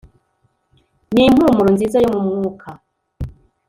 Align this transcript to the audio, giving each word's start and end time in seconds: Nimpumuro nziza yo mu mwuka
Nimpumuro 1.13 1.69
nziza 1.75 1.97
yo 2.03 2.09
mu 2.15 2.21
mwuka 2.27 2.69